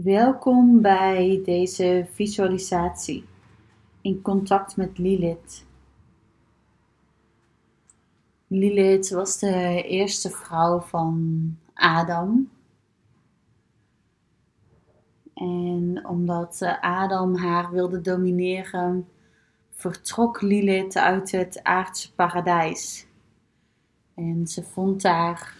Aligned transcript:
Welkom 0.00 0.80
bij 0.80 1.40
deze 1.44 2.06
visualisatie 2.12 3.24
in 4.00 4.22
contact 4.22 4.76
met 4.76 4.98
Lilith. 4.98 5.64
Lilith 8.46 9.10
was 9.10 9.38
de 9.38 9.82
eerste 9.82 10.30
vrouw 10.30 10.80
van 10.80 11.58
Adam. 11.74 12.50
En 15.34 16.06
omdat 16.08 16.76
Adam 16.80 17.36
haar 17.36 17.70
wilde 17.70 18.00
domineren, 18.00 19.08
vertrok 19.70 20.40
Lilith 20.40 20.96
uit 20.96 21.30
het 21.30 21.62
aardse 21.62 22.14
paradijs. 22.14 23.06
En 24.14 24.46
ze 24.46 24.62
vond 24.62 25.02
daar 25.02 25.56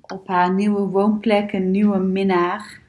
op 0.00 0.26
haar 0.28 0.54
nieuwe 0.54 0.82
woonplek 0.82 1.52
een 1.52 1.70
nieuwe 1.70 1.98
minnaar. 1.98 2.84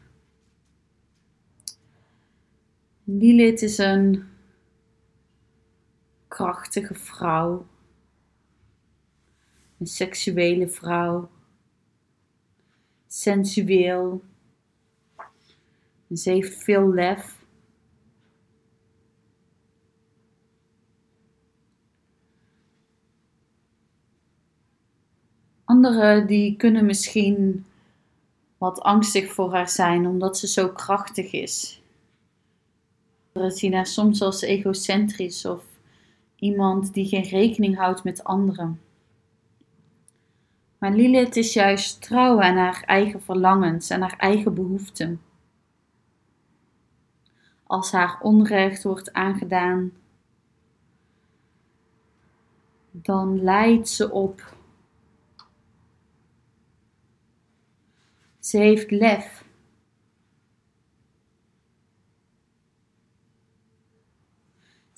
Lilith 3.10 3.62
is 3.62 3.78
een 3.78 4.24
krachtige 6.28 6.94
vrouw, 6.94 7.66
een 9.80 9.88
seksuele 9.88 10.68
vrouw, 10.68 11.30
sensueel. 13.08 14.22
Ze 16.14 16.30
heeft 16.30 16.64
veel 16.64 16.94
lef. 16.94 17.46
Anderen 25.64 26.28
die 26.28 26.56
kunnen 26.56 26.86
misschien 26.86 27.66
wat 28.58 28.82
angstig 28.82 29.34
voor 29.34 29.54
haar 29.54 29.70
zijn 29.70 30.08
omdat 30.08 30.38
ze 30.38 30.48
zo 30.48 30.70
krachtig 30.70 31.32
is. 31.32 31.82
Haar 33.72 33.86
soms 33.86 34.22
als 34.22 34.42
egocentrisch 34.42 35.46
of 35.46 35.64
iemand 36.36 36.94
die 36.94 37.06
geen 37.06 37.24
rekening 37.24 37.78
houdt 37.78 38.04
met 38.04 38.24
anderen. 38.24 38.82
Maar 40.78 40.92
Lilith 40.92 41.36
is 41.36 41.54
juist 41.54 42.02
trouw 42.02 42.42
aan 42.42 42.58
haar 42.58 42.84
eigen 42.86 43.22
verlangens 43.22 43.90
en 43.90 44.02
haar 44.02 44.18
eigen 44.18 44.54
behoeften. 44.54 45.22
Als 47.64 47.92
haar 47.92 48.20
onrecht 48.22 48.84
wordt 48.84 49.14
aangedaan, 49.14 49.92
dan 52.92 53.44
leidt 53.44 53.90
ze 53.90 54.12
op. 54.12 54.56
Ze 58.40 58.58
heeft 58.58 58.92
lef. 58.92 59.46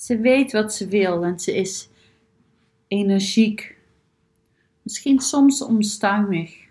Ze 0.09 0.17
weet 0.17 0.51
wat 0.51 0.73
ze 0.73 0.87
wil 0.87 1.23
en 1.23 1.39
ze 1.39 1.55
is 1.55 1.89
energiek. 2.87 3.77
Misschien 4.81 5.19
soms 5.19 5.61
onstuimig. 5.61 6.67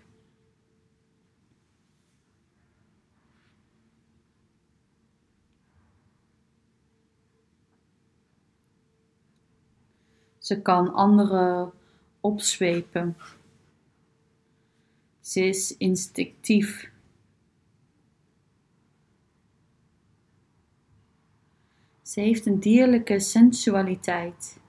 Ze 10.37 10.61
kan 10.61 10.93
anderen 10.93 11.71
opzwepen. 12.19 13.17
Ze 15.19 15.41
is 15.41 15.77
instinctief. 15.77 16.91
Ze 22.09 22.19
heeft 22.19 22.45
een 22.45 22.59
dierlijke 22.59 23.19
sensualiteit. 23.19 24.59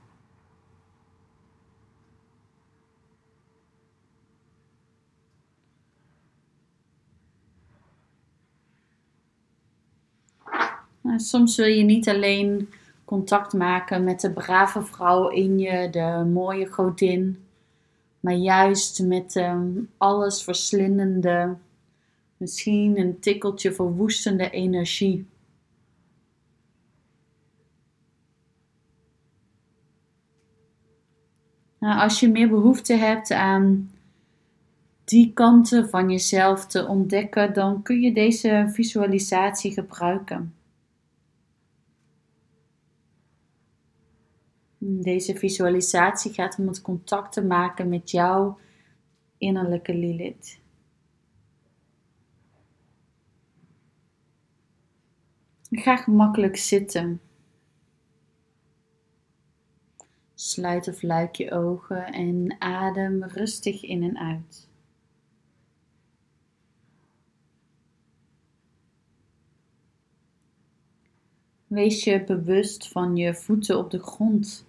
Nou, 11.01 11.19
soms 11.19 11.57
wil 11.57 11.67
je 11.67 11.83
niet 11.83 12.09
alleen 12.09 12.69
contact 13.05 13.53
maken 13.53 14.05
met 14.05 14.21
de 14.21 14.33
brave 14.33 14.83
vrouw 14.83 15.29
in 15.29 15.59
je, 15.59 15.91
de 15.91 16.31
mooie 16.33 16.67
godin, 16.67 17.45
maar 18.21 18.35
juist 18.35 19.03
met 19.03 19.33
de 19.33 19.41
ehm, 19.41 19.71
alles 19.97 20.43
verslindende, 20.43 21.57
misschien 22.37 22.99
een 22.99 23.21
tikkeltje 23.21 23.73
verwoestende 23.73 24.51
energie. 24.51 25.30
Nou, 31.81 32.01
als 32.01 32.21
je 32.21 32.29
meer 32.29 32.49
behoefte 32.49 32.95
hebt 32.95 33.31
aan 33.31 33.91
die 35.05 35.33
kanten 35.33 35.89
van 35.89 36.11
jezelf 36.11 36.67
te 36.67 36.87
ontdekken, 36.87 37.55
dan 37.55 37.83
kun 37.83 38.01
je 38.01 38.13
deze 38.13 38.69
visualisatie 38.73 39.73
gebruiken. 39.73 40.55
Deze 44.79 45.37
visualisatie 45.37 46.33
gaat 46.33 46.59
om 46.59 46.67
het 46.67 46.83
contact 46.83 47.33
te 47.33 47.45
maken 47.45 47.89
met 47.89 48.11
jouw 48.11 48.59
innerlijke 49.39 49.95
Lilith. 49.95 50.59
Ga 55.71 55.97
gemakkelijk 55.97 56.57
zitten. 56.57 57.21
Sluit 60.41 60.89
of 60.89 61.03
luik 61.03 61.35
je 61.35 61.51
ogen 61.51 62.07
en 62.07 62.57
adem 62.59 63.25
rustig 63.25 63.83
in 63.83 64.03
en 64.03 64.19
uit. 64.19 64.69
Wees 71.67 72.05
je 72.05 72.25
bewust 72.25 72.89
van 72.89 73.17
je 73.17 73.35
voeten 73.35 73.79
op 73.79 73.91
de 73.91 73.99
grond. 73.99 74.67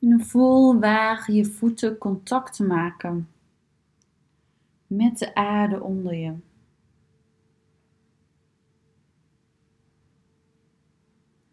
En 0.00 0.20
voel 0.20 0.80
waar 0.80 1.32
je 1.32 1.44
voeten 1.44 1.98
contact 1.98 2.58
maken 2.58 3.28
met 4.86 5.18
de 5.18 5.34
aarde 5.34 5.82
onder 5.82 6.14
je. 6.14 6.34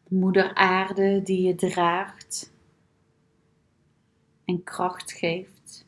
Moeder 0.10 0.54
Aarde 0.54 1.22
die 1.22 1.42
je 1.42 1.56
draagt 1.56 2.52
en 4.46 4.64
kracht 4.64 5.12
geeft. 5.12 5.86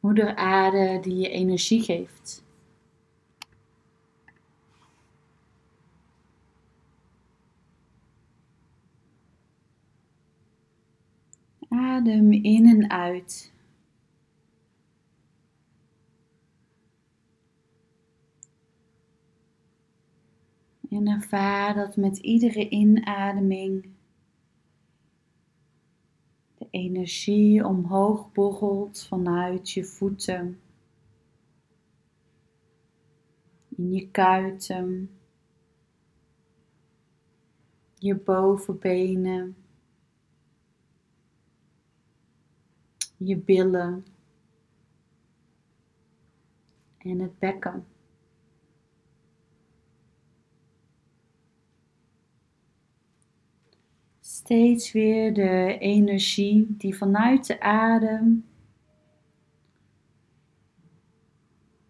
Moeder 0.00 0.36
Aarde 0.36 1.00
die 1.00 1.16
je 1.16 1.28
energie 1.28 1.82
geeft. 1.82 2.44
Adem 11.68 12.32
in 12.32 12.66
en 12.66 12.90
uit. 12.90 13.51
En 20.92 21.06
ervaar 21.08 21.74
dat 21.74 21.96
met 21.96 22.18
iedere 22.18 22.68
inademing 22.68 23.88
de 26.58 26.66
energie 26.70 27.66
omhoog 27.66 28.32
borrelt 28.32 29.02
vanuit 29.02 29.70
je 29.70 29.84
voeten, 29.84 30.60
in 33.68 33.92
je 33.92 34.10
kuiten, 34.10 35.10
je 37.98 38.16
bovenbenen. 38.16 39.56
je 43.24 43.36
billen 43.36 44.04
en 46.98 47.18
het 47.18 47.38
bekken. 47.38 47.91
Steeds 54.44 54.92
weer 54.92 55.34
de 55.34 55.78
energie 55.78 56.74
die 56.78 56.96
vanuit 56.96 57.46
de 57.46 57.60
adem 57.60 58.44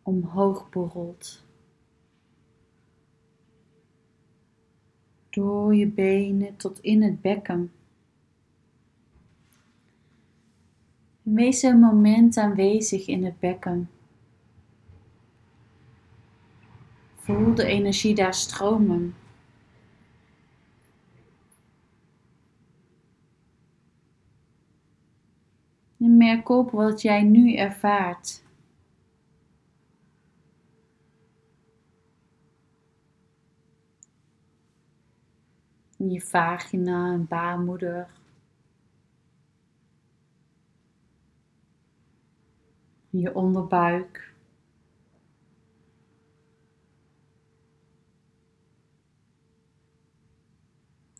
omhoog 0.02 0.70
borrelt. 0.70 1.44
Door 5.30 5.74
je 5.74 5.86
benen 5.86 6.56
tot 6.56 6.80
in 6.80 7.02
het 7.02 7.20
bekken. 7.20 7.72
Wees 11.22 11.62
een 11.62 11.78
moment 11.78 12.36
aanwezig 12.36 13.06
in 13.06 13.24
het 13.24 13.40
bekken. 13.40 13.90
Voel 17.14 17.54
de 17.54 17.64
energie 17.64 18.14
daar 18.14 18.34
stromen. 18.34 19.14
En 26.02 26.16
merk 26.16 26.41
op 26.58 26.70
wat 26.70 27.02
jij 27.02 27.22
nu 27.22 27.54
ervaart. 27.54 28.44
Je 35.96 36.20
vagina 36.20 37.16
baarmoeder. 37.16 38.08
Je 43.10 43.34
onderbuik. 43.34 44.34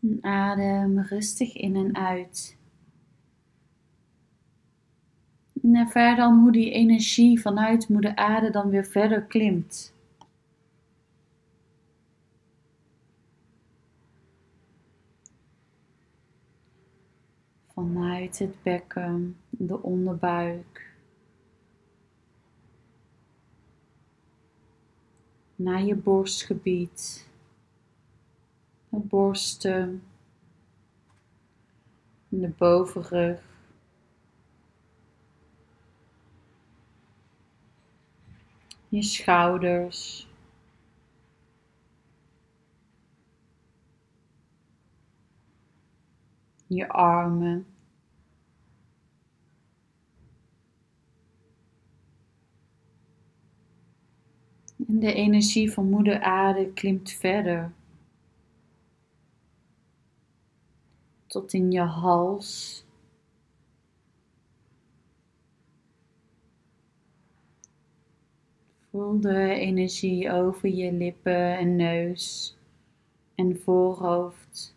En 0.01 0.19
adem 0.25 1.01
rustig 1.01 1.55
in 1.57 1.77
en 1.77 1.97
uit. 1.97 2.62
En 5.63 5.75
ervaar 5.75 6.17
dan 6.17 6.39
hoe 6.39 6.53
die 6.53 6.71
energie 6.71 7.41
vanuit 7.41 7.89
moeder 7.89 8.17
aarde 8.17 8.51
dan 8.51 8.71
weer 8.71 8.85
verder 8.85 9.23
klimt. 9.23 9.95
Vanuit 17.67 18.39
het 18.39 18.63
bekken, 18.63 19.37
de 19.51 19.83
onderbuik. 19.83 20.91
Naar 25.57 25.83
je 25.83 25.95
borstgebied. 25.95 27.29
De 28.89 28.99
borsten. 28.99 30.03
De 32.29 32.49
bovenrug. 32.49 33.52
Je 38.93 39.03
schouders. 39.03 40.29
Je 46.67 46.89
armen. 46.89 47.67
En 54.89 54.99
de 54.99 55.13
energie 55.13 55.73
van 55.73 55.89
Moeder 55.89 56.21
Aarde 56.21 56.73
klimt 56.73 57.11
verder. 57.11 57.73
Tot 61.27 61.53
in 61.53 61.71
je 61.71 61.81
hals. 61.81 62.85
Voel 68.93 69.21
de 69.21 69.55
energie 69.55 70.31
over 70.31 70.69
je 70.69 70.93
lippen 70.93 71.59
en 71.59 71.77
neus 71.77 72.57
en 73.35 73.61
voorhoofd 73.61 74.77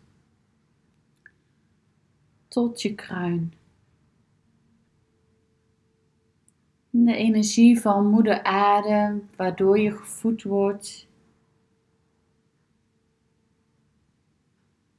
tot 2.48 2.82
je 2.82 2.94
kruin. 2.94 3.52
De 6.90 7.16
energie 7.16 7.80
van 7.80 8.10
Moeder 8.10 8.42
Aarde, 8.42 9.20
waardoor 9.36 9.78
je 9.78 9.92
gevoed 9.92 10.42
wordt, 10.42 11.08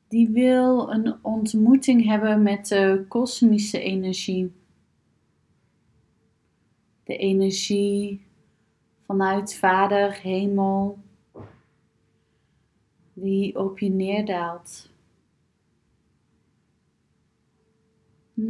die 0.07 0.29
wil 0.29 0.91
een 0.91 1.15
ontmoeting 1.21 2.05
hebben 2.05 2.43
met 2.43 2.67
de 2.67 3.05
kosmische 3.07 3.79
energie. 3.79 4.51
De 7.03 7.17
energie 7.17 8.25
vanuit 9.07 9.55
Vader, 9.55 10.21
Hemel, 10.21 10.99
die 13.13 13.59
op 13.59 13.79
je 13.79 13.89
neerdaalt. 13.89 14.89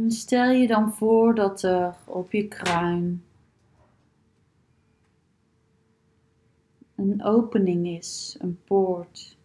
Stel 0.08 0.50
je 0.50 0.66
dan 0.66 0.92
voor 0.92 1.34
dat 1.34 1.62
er 1.62 1.94
op 2.04 2.32
je 2.32 2.48
kruin 2.48 3.24
een 6.94 7.24
opening 7.24 7.86
is, 7.86 8.36
een 8.40 8.60
poort. 8.64 9.36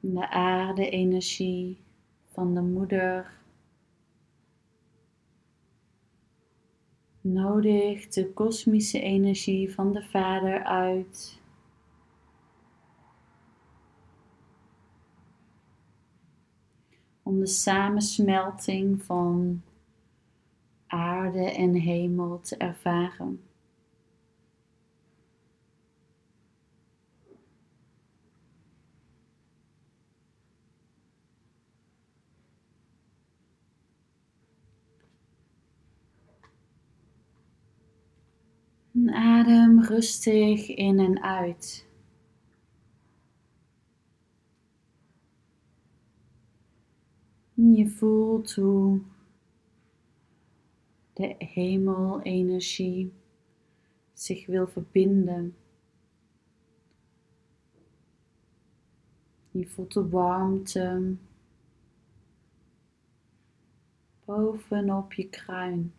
De 0.00 0.30
aarde-energie 0.30 1.82
van 2.28 2.54
de 2.54 2.60
moeder 2.60 3.39
Nodig 7.20 8.08
de 8.08 8.32
kosmische 8.32 9.00
energie 9.00 9.74
van 9.74 9.92
de 9.92 10.02
Vader 10.02 10.64
uit. 10.64 11.40
Om 17.22 17.38
de 17.38 17.46
samensmelting 17.46 19.02
van 19.02 19.62
aarde 20.86 21.44
en 21.44 21.74
hemel 21.74 22.40
te 22.40 22.56
ervaren. 22.56 23.49
Adem 39.14 39.82
rustig 39.82 40.68
in 40.68 40.98
en 40.98 41.22
uit. 41.22 41.88
Je 47.54 47.88
voelt 47.88 48.54
hoe 48.54 49.00
de 51.12 51.34
hemelenergie 51.38 53.12
zich 54.12 54.46
wil 54.46 54.66
verbinden. 54.66 55.56
Je 59.50 59.66
voelt 59.66 59.92
de 59.92 60.08
warmte 60.08 61.16
bovenop 64.24 65.12
je 65.12 65.28
kruin. 65.28 65.92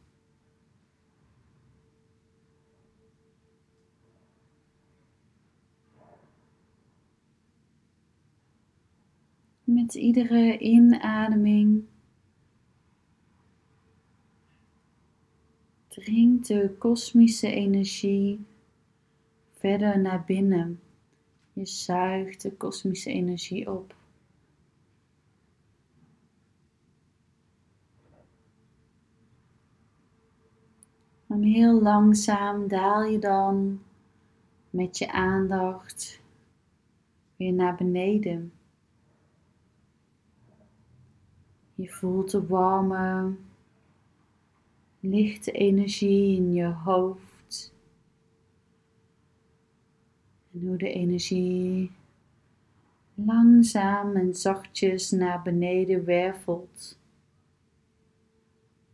Met 9.71 9.93
iedere 9.93 10.57
inademing 10.57 11.83
dringt 15.87 16.47
de 16.47 16.75
kosmische 16.77 17.51
energie 17.51 18.45
verder 19.51 19.99
naar 19.99 20.23
binnen. 20.25 20.79
Je 21.53 21.65
zuigt 21.65 22.41
de 22.41 22.51
kosmische 22.51 23.09
energie 23.11 23.71
op. 23.71 23.95
En 31.27 31.43
heel 31.43 31.81
langzaam 31.81 32.67
daal 32.67 33.03
je 33.03 33.19
dan 33.19 33.81
met 34.69 34.97
je 34.97 35.11
aandacht 35.11 36.21
weer 37.35 37.53
naar 37.53 37.75
beneden. 37.75 38.53
Je 41.81 41.89
voelt 41.89 42.31
de 42.31 42.47
warme, 42.47 43.35
lichte 44.99 45.51
energie 45.51 46.37
in 46.37 46.53
je 46.53 46.65
hoofd. 46.65 47.73
En 50.53 50.67
hoe 50.67 50.77
de 50.77 50.93
energie 50.93 51.91
langzaam 53.13 54.15
en 54.15 54.35
zachtjes 54.35 55.11
naar 55.11 55.41
beneden 55.41 56.05
wervelt. 56.05 56.99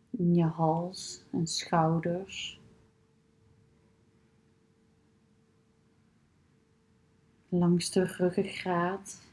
In 0.10 0.36
je 0.36 0.46
hals 0.46 1.24
en 1.32 1.48
schouders. 1.48 2.60
Langs 7.50 7.92
de 7.92 8.04
ruggengraat 8.04 9.26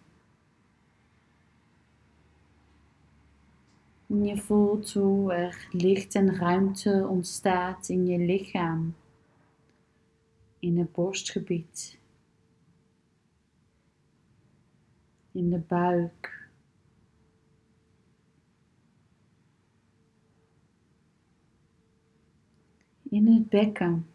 En 3.95 4.01
je 4.23 4.37
voelt 4.37 4.92
hoe 4.92 5.33
er 5.33 5.68
licht 5.71 6.14
en 6.14 6.37
ruimte 6.37 7.06
ontstaat 7.09 7.88
in 7.88 8.06
je 8.06 8.18
lichaam, 8.18 8.94
in 10.59 10.78
het 10.78 10.92
borstgebied, 10.92 11.99
in 15.33 15.50
de 15.50 15.59
buik. 15.59 16.49
In 23.02 23.26
het 23.26 23.49
bekken. 23.49 24.13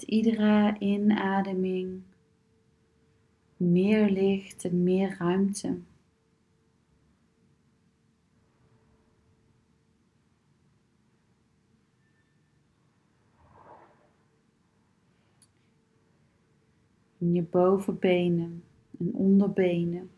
Iedere 0.00 0.76
inademing 0.78 2.02
meer 3.56 4.10
licht 4.10 4.64
en 4.64 4.82
meer 4.82 5.16
ruimte. 5.18 5.78
In 17.18 17.34
je 17.34 17.42
bovenbenen 17.42 18.64
en 18.98 19.14
onderbenen. 19.14 20.10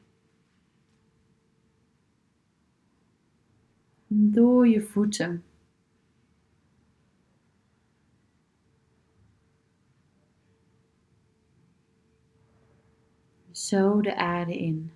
Door 4.06 4.68
je 4.68 4.82
voeten. 4.82 5.44
Zo 13.64 14.00
de 14.00 14.16
aarde 14.16 14.58
in. 14.58 14.92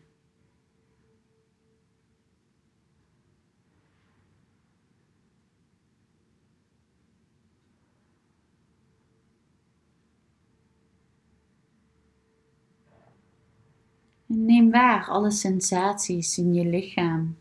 En 14.27 14.45
neem 14.45 14.71
waar 14.71 15.09
alle 15.09 15.31
sensaties 15.31 16.39
in 16.39 16.55
je 16.55 16.65
lichaam. 16.65 17.37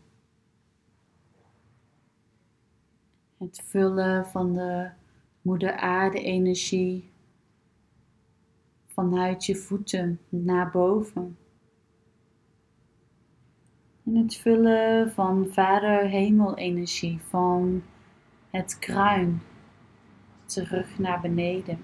Het 3.36 3.60
vullen 3.64 4.26
van 4.26 4.54
de 4.54 4.90
moeder 5.42 5.76
aarde 5.76 6.22
energie 6.22 7.07
vanuit 8.98 9.46
je 9.46 9.56
voeten 9.56 10.20
naar 10.28 10.70
boven. 10.70 11.36
En 14.04 14.16
het 14.16 14.36
vullen 14.36 15.12
van 15.12 15.46
Vader 15.50 16.08
Hemelenergie 16.08 17.20
van 17.20 17.82
het 18.50 18.78
kruin 18.78 19.40
terug 20.44 20.98
naar 20.98 21.20
beneden. 21.20 21.78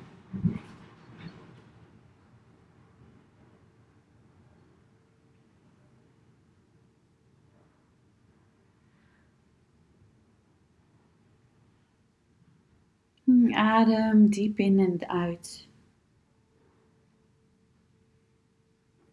Adem 13.51 14.31
diep 14.31 14.59
in 14.59 14.79
en 14.79 15.09
uit. 15.09 15.73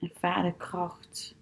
Ervaar 0.02 0.44
de 0.44 0.54
kracht. 0.58 1.36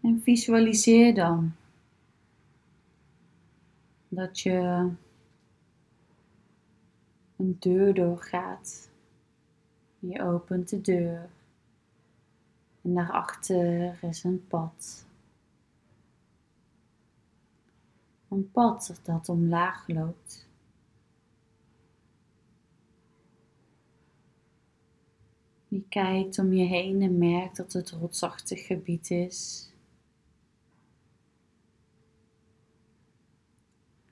En 0.00 0.20
visualiseer 0.22 1.14
dan 1.14 1.54
dat 4.08 4.40
je 4.40 4.90
een 7.36 7.56
deur 7.58 7.94
doorgaat. 7.94 8.94
Je 10.08 10.22
opent 10.22 10.68
de 10.68 10.80
deur 10.80 11.28
en 12.82 12.94
daarachter 12.94 13.98
is 14.04 14.24
een 14.24 14.46
pad. 14.46 15.06
Een 18.28 18.50
pad 18.50 19.00
dat 19.02 19.28
omlaag 19.28 19.88
loopt. 19.88 20.48
Je 25.68 25.82
kijkt 25.88 26.38
om 26.38 26.52
je 26.52 26.64
heen 26.64 27.02
en 27.02 27.18
merkt 27.18 27.56
dat 27.56 27.72
het 27.72 27.90
rotsachtig 27.90 28.66
gebied 28.66 29.10
is. 29.10 29.70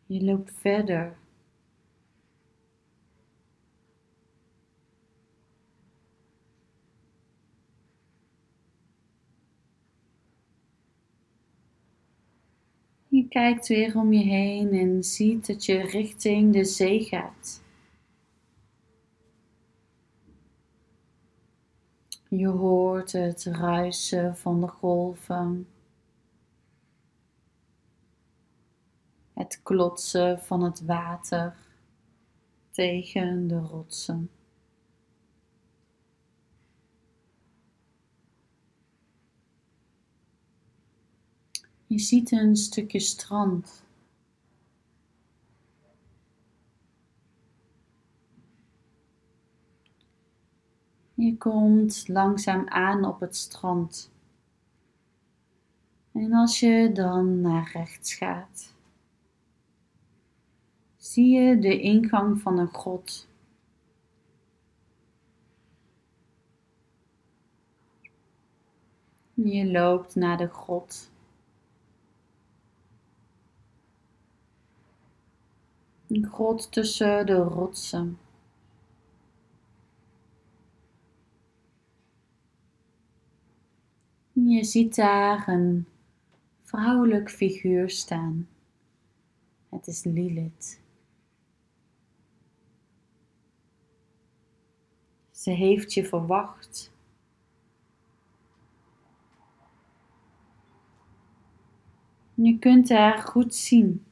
Je 0.06 0.24
loopt 0.24 0.52
verder 0.52 1.16
Je 13.24 13.30
kijkt 13.30 13.68
weer 13.68 13.96
om 13.96 14.12
je 14.12 14.24
heen 14.24 14.72
en 14.72 15.04
ziet 15.04 15.46
dat 15.46 15.64
je 15.64 15.80
richting 15.80 16.52
de 16.52 16.64
zee 16.64 17.04
gaat. 17.04 17.62
Je 22.28 22.46
hoort 22.46 23.12
het 23.12 23.44
ruisen 23.44 24.36
van 24.36 24.60
de 24.60 24.68
golven. 24.68 25.68
Het 29.34 29.60
klotsen 29.62 30.40
van 30.40 30.62
het 30.62 30.84
water 30.84 31.56
tegen 32.70 33.46
de 33.46 33.58
rotsen. 33.58 34.30
Je 41.86 41.98
ziet 41.98 42.32
een 42.32 42.56
stukje 42.56 43.00
strand. 43.00 43.82
Je 51.14 51.36
komt 51.36 52.08
langzaam 52.08 52.68
aan 52.68 53.04
op 53.04 53.20
het 53.20 53.36
strand. 53.36 54.12
En 56.12 56.32
als 56.32 56.60
je 56.60 56.90
dan 56.92 57.40
naar 57.40 57.70
rechts 57.72 58.14
gaat, 58.14 58.74
zie 60.96 61.28
je 61.28 61.58
de 61.58 61.80
ingang 61.80 62.40
van 62.40 62.58
een 62.58 62.72
grot. 62.74 63.28
Je 69.34 69.70
loopt 69.70 70.14
naar 70.14 70.36
de 70.36 70.48
grot. 70.48 71.12
Een 76.08 76.28
grot 76.32 76.72
tussen 76.72 77.26
de 77.26 77.36
rotsen. 77.36 78.18
Je 84.32 84.64
ziet 84.64 84.94
daar 84.94 85.48
een 85.48 85.86
vrouwelijk 86.62 87.30
figuur 87.30 87.90
staan. 87.90 88.48
Het 89.68 89.86
is 89.86 90.04
Lilith. 90.04 90.80
Ze 95.30 95.50
heeft 95.50 95.94
je 95.94 96.04
verwacht. 96.04 96.92
Je 102.34 102.58
kunt 102.58 102.88
haar 102.88 103.18
goed 103.18 103.54
zien. 103.54 104.04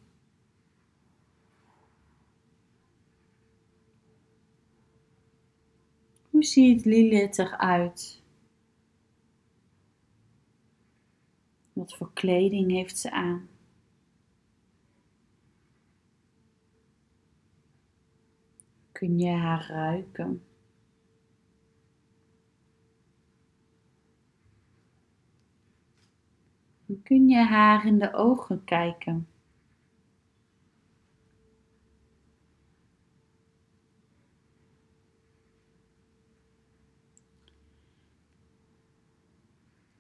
ziet 6.44 6.84
Lilith 6.84 7.38
eruit? 7.38 8.22
Wat 11.72 11.96
voor 11.96 12.12
kleding 12.12 12.70
heeft 12.70 12.98
ze 12.98 13.10
aan? 13.10 13.48
Kun 18.92 19.18
je 19.18 19.30
haar 19.30 19.66
ruiken? 19.68 20.42
Kun 27.02 27.28
je 27.28 27.36
haar 27.36 27.86
in 27.86 27.98
de 27.98 28.14
ogen 28.14 28.64
kijken. 28.64 29.31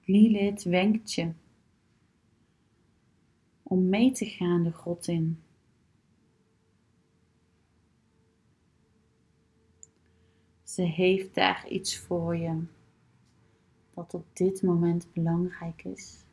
Lilith 0.04 0.62
wenkt 0.62 1.12
je 1.12 1.32
om 3.62 3.88
mee 3.88 4.12
te 4.12 4.26
gaan 4.26 4.62
de 4.62 4.72
grot 4.72 5.06
in. 5.06 5.42
Ze 10.62 10.82
heeft 10.82 11.34
daar 11.34 11.68
iets 11.68 11.98
voor 11.98 12.36
je 12.36 12.64
dat 13.94 14.14
op 14.14 14.26
dit 14.32 14.62
moment 14.62 15.12
belangrijk 15.12 15.84
is. 15.84 16.24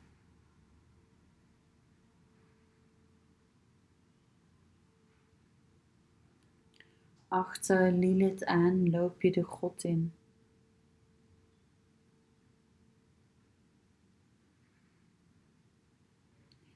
Achter 7.28 7.92
Lilith 7.92 8.46
aan 8.46 8.90
loop 8.90 9.22
je 9.22 9.32
de 9.32 9.44
grot 9.44 9.84
in. 9.84 10.14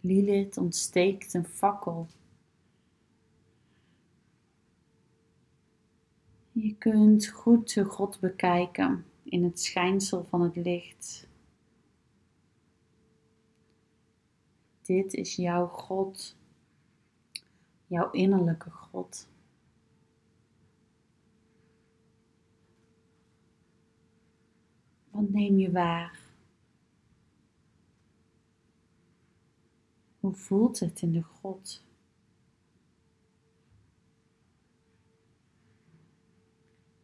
Lilith 0.05 0.57
ontsteekt 0.57 1.33
een 1.33 1.45
fakkel. 1.45 2.07
Je 6.51 6.75
kunt 6.77 7.27
goed 7.27 7.73
de 7.73 7.85
grot 7.85 8.19
bekijken 8.19 9.05
in 9.23 9.43
het 9.43 9.59
schijnsel 9.61 10.25
van 10.25 10.41
het 10.41 10.55
licht. 10.55 11.27
Dit 14.81 15.13
is 15.13 15.35
jouw 15.35 15.67
God, 15.67 16.35
jouw 17.87 18.11
innerlijke 18.11 18.69
God. 18.69 19.27
Wat 25.09 25.29
neem 25.29 25.57
je 25.57 25.71
waar? 25.71 26.22
Hoe 30.23 30.33
voelt 30.33 30.79
het 30.79 31.01
in 31.01 31.11
de 31.11 31.23
grot? 31.23 31.83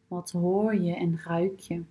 Wat 0.08 0.32
hoor 0.32 0.76
je 0.76 0.96
en 0.96 1.20
ruik 1.20 1.60
je? 1.60 1.84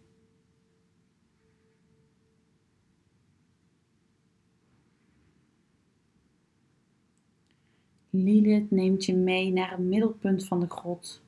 Lilith 8.11 8.71
neemt 8.71 9.05
je 9.05 9.15
mee 9.15 9.53
naar 9.53 9.71
het 9.71 9.79
middelpunt 9.79 10.47
van 10.47 10.61
de 10.61 10.69
grot. 10.71 11.23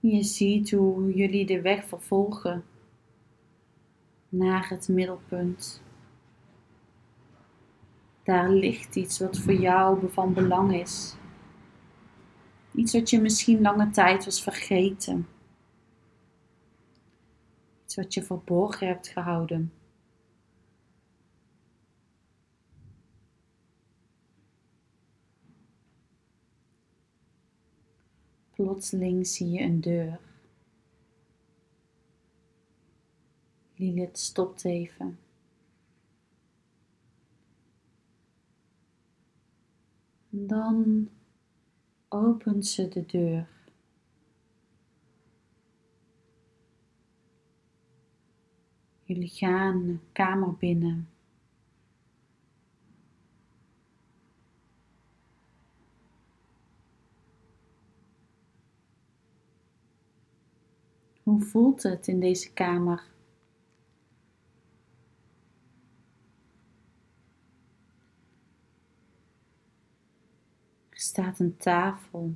Je 0.00 0.22
ziet 0.22 0.70
hoe 0.70 1.14
jullie 1.14 1.46
de 1.46 1.60
weg 1.60 1.84
vervolgen 1.84 2.64
naar 4.28 4.68
het 4.68 4.88
middelpunt. 4.88 5.82
Daar 8.22 8.50
ligt 8.50 8.96
iets 8.96 9.18
wat 9.18 9.38
voor 9.38 9.54
jou 9.54 10.10
van 10.10 10.34
belang 10.34 10.74
is. 10.74 11.14
Iets 12.74 12.92
wat 12.92 13.10
je 13.10 13.20
misschien 13.20 13.60
lange 13.60 13.90
tijd 13.90 14.24
was 14.24 14.42
vergeten. 14.42 15.28
Iets 17.84 17.96
wat 17.96 18.14
je 18.14 18.22
verborgen 18.22 18.86
hebt 18.86 19.08
gehouden. 19.08 19.72
Plotseling 28.60 29.26
zie 29.26 29.50
je 29.50 29.60
een 29.60 29.80
deur. 29.80 30.20
Lilith 33.74 34.18
stopt 34.18 34.64
even. 34.64 35.18
dan 40.30 41.08
opent 42.08 42.66
ze 42.66 42.88
de 42.88 43.06
deur. 43.06 43.48
Jullie 49.02 49.28
gaan 49.28 49.86
de 49.86 49.98
kamer 50.12 50.54
binnen. 50.54 51.09
Hoe 61.30 61.42
voelt 61.42 61.82
het 61.82 62.08
in 62.08 62.20
deze 62.20 62.52
kamer? 62.52 63.04
Er 70.88 71.00
staat 71.00 71.38
een 71.38 71.56
tafel. 71.56 72.34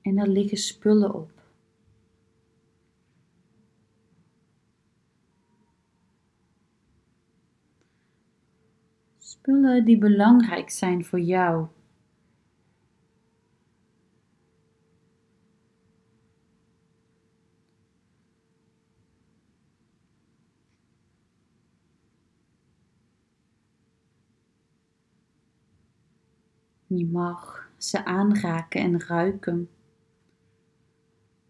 En 0.00 0.18
er 0.18 0.28
liggen 0.28 0.58
spullen 0.58 1.14
op. 1.14 1.32
Spullen 9.18 9.84
die 9.84 9.98
belangrijk 9.98 10.70
zijn 10.70 11.04
voor 11.04 11.20
jou. 11.20 11.66
Je 27.00 27.06
mag 27.06 27.70
ze 27.76 28.04
aanraken 28.04 28.80
en 28.80 29.00
ruiken. 29.00 29.68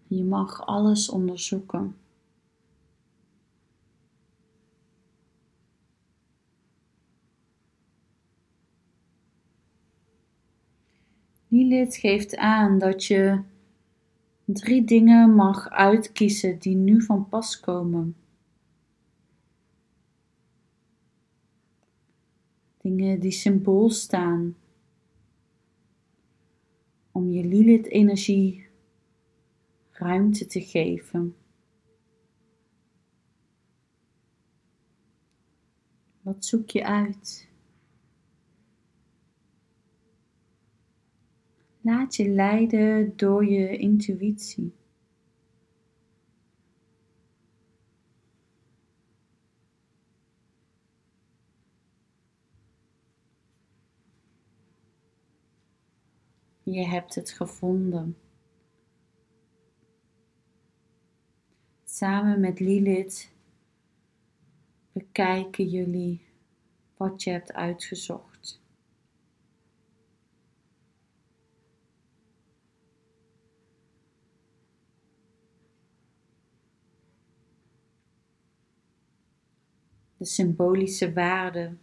Je 0.07 0.25
mag 0.25 0.67
alles 0.67 1.09
onderzoeken. 1.09 1.97
Lilith 11.49 11.97
geeft 11.97 12.37
aan 12.37 12.79
dat 12.79 13.05
je 13.05 13.43
drie 14.45 14.85
dingen 14.85 15.35
mag 15.35 15.69
uitkiezen 15.69 16.59
die 16.59 16.77
nu 16.77 17.03
van 17.03 17.29
pas 17.29 17.61
komen. 17.61 18.17
Dingen 22.77 23.21
die 23.21 23.31
symbool 23.31 23.91
staan 23.91 24.55
om 27.21 27.31
je 27.31 27.45
Lilith-energie 27.45 28.67
ruimte 29.91 30.47
te 30.47 30.61
geven. 30.61 31.37
Wat 36.21 36.45
zoek 36.45 36.71
je 36.71 36.85
uit? 36.85 37.49
Laat 41.81 42.17
je 42.17 42.29
leiden 42.29 43.13
door 43.17 43.45
je 43.47 43.77
intuïtie. 43.77 44.73
Je 56.71 56.87
hebt 56.87 57.15
het 57.15 57.31
gevonden. 57.31 58.17
Samen 61.85 62.41
met 62.41 62.61
Lilith 62.61 63.33
bekijken 64.93 65.69
jullie 65.69 66.27
wat 66.97 67.23
je 67.23 67.31
hebt 67.31 67.53
uitgezocht. 67.53 68.63
De 80.17 80.25
symbolische 80.25 81.13
waarde 81.13 81.77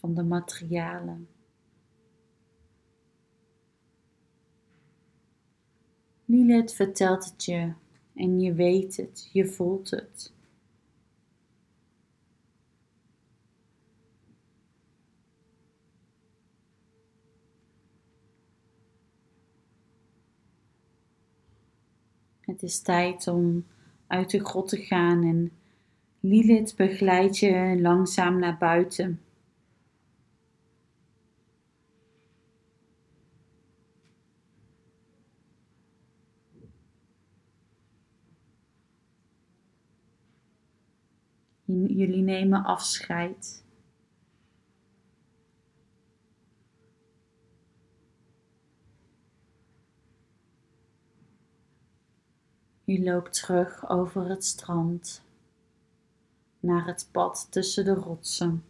van 0.00 0.14
de 0.14 0.22
materialen. 0.22 1.28
Lilith 6.24 6.74
vertelt 6.74 7.24
het 7.24 7.44
je 7.44 7.72
en 8.14 8.40
je 8.40 8.52
weet 8.52 8.96
het, 8.96 9.30
je 9.32 9.46
voelt 9.46 9.90
het. 9.90 10.32
Het 22.40 22.62
is 22.62 22.80
tijd 22.80 23.26
om 23.26 23.66
uit 24.06 24.30
de 24.30 24.44
grot 24.44 24.68
te 24.68 24.76
gaan 24.76 25.24
en 25.24 25.52
Lilith 26.20 26.76
begeleidt 26.76 27.38
je 27.38 27.78
langzaam 27.80 28.38
naar 28.38 28.58
buiten. 28.58 29.20
Jullie 42.00 42.22
nemen 42.22 42.64
afscheid. 42.64 43.64
Je 52.84 53.02
loopt 53.02 53.32
terug 53.32 53.88
over 53.88 54.28
het 54.28 54.44
strand 54.44 55.22
naar 56.60 56.86
het 56.86 57.08
pad 57.12 57.46
tussen 57.50 57.84
de 57.84 57.94
rotsen, 57.94 58.64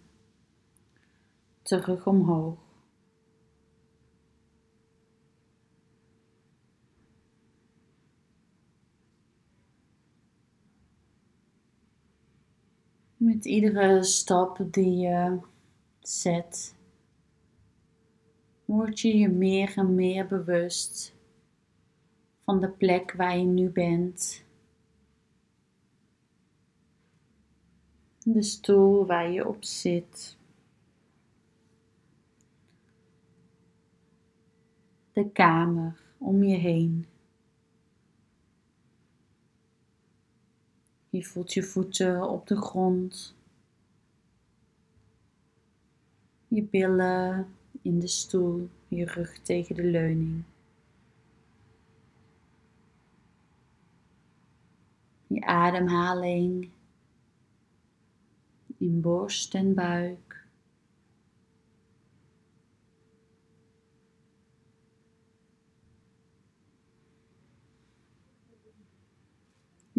terug 1.62 2.06
omhoog. 2.06 2.69
Met 13.30 13.44
iedere 13.44 14.02
stap 14.02 14.58
die 14.70 14.96
je 14.96 15.38
zet, 16.00 16.74
word 18.64 19.00
je 19.00 19.18
je 19.18 19.28
meer 19.28 19.72
en 19.76 19.94
meer 19.94 20.26
bewust 20.26 21.14
van 22.44 22.60
de 22.60 22.68
plek 22.68 23.12
waar 23.12 23.38
je 23.38 23.44
nu 23.44 23.68
bent. 23.68 24.44
De 28.22 28.42
stoel 28.42 29.06
waar 29.06 29.30
je 29.30 29.48
op 29.48 29.64
zit. 29.64 30.36
De 35.12 35.30
kamer 35.30 36.00
om 36.18 36.42
je 36.42 36.56
heen. 36.56 37.06
Je 41.10 41.24
voelt 41.24 41.52
je 41.52 41.62
voeten 41.62 42.28
op 42.28 42.46
de 42.46 42.56
grond. 42.56 43.34
Je 46.48 46.62
billen 46.62 47.54
in 47.82 47.98
de 47.98 48.06
stoel, 48.06 48.68
je 48.88 49.04
rug 49.04 49.38
tegen 49.38 49.74
de 49.74 49.84
leuning. 49.84 50.42
Je 55.26 55.44
ademhaling 55.46 56.70
in 58.78 59.00
borst 59.00 59.54
en 59.54 59.74
buik. 59.74 60.39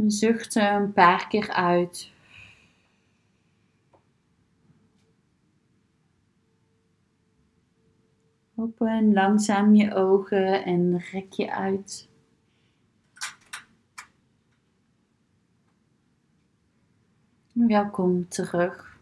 Zucht 0.08 0.56
een 0.56 0.94
paar 0.94 1.28
keer 1.28 1.50
uit. 1.50 2.12
Open 8.56 9.14
langzaam 9.14 9.76
je 9.76 9.96
ogen 9.96 10.66
en 10.66 10.98
rek 10.98 11.32
je 11.34 11.54
uit. 11.54 12.10
Welkom 17.54 18.28
terug. 18.28 19.00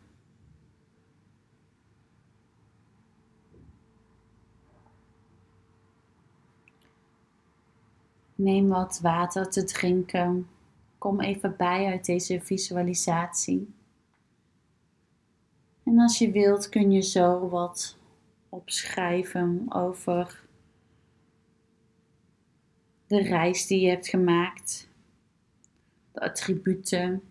Neem 8.36 8.68
wat 8.68 9.00
water 9.02 9.50
te 9.50 9.64
drinken. 9.64 10.48
Kom 11.00 11.22
even 11.22 11.56
bij 11.58 11.86
uit 11.86 12.06
deze 12.06 12.42
visualisatie. 12.42 13.74
En 15.84 16.00
als 16.00 16.18
je 16.18 16.32
wilt 16.32 16.70
kun 16.70 16.92
je 16.92 17.02
zo 17.02 17.50
wat 17.50 17.98
opschrijven 18.50 19.66
over 19.70 20.48
de 23.08 23.22
reis 23.22 23.68
die 23.68 23.80
je 23.80 23.90
hebt 23.90 24.08
gemaakt, 24.08 24.90
de 26.12 26.20
attributen 26.20 27.24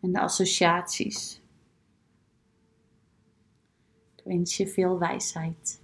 en 0.00 0.12
de 0.12 0.20
associaties. 0.20 1.40
Ik 4.16 4.24
wens 4.24 4.56
je 4.56 4.68
veel 4.68 4.98
wijsheid. 4.98 5.79